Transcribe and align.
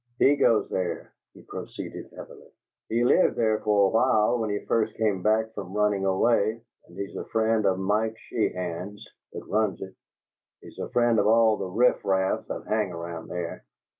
"He 0.17 0.35
goes 0.35 0.67
there!" 0.69 1.13
he 1.35 1.43
proceeded 1.43 2.09
heavily. 2.17 2.49
"He 2.89 3.03
lived 3.03 3.35
there 3.35 3.59
for 3.59 3.85
a 3.85 3.89
while 3.89 4.39
when 4.39 4.49
he 4.49 4.65
first 4.65 4.95
came 4.97 5.21
back 5.21 5.53
from 5.53 5.75
running 5.77 6.05
away, 6.05 6.59
and 6.87 6.97
he's 6.97 7.15
a 7.15 7.25
friend 7.25 7.67
of 7.67 7.77
Mike 7.77 8.17
Sheehan's 8.17 9.07
that 9.33 9.45
runs 9.47 9.79
it; 9.79 9.93
he's 10.59 10.79
a 10.79 10.89
friend 10.89 11.19
of 11.19 11.27
all 11.27 11.55
the 11.55 11.67
riff 11.69 12.03
raff 12.03 12.47
that 12.47 12.65
hang 12.67 12.91
around 12.91 13.27
there." 13.27 13.63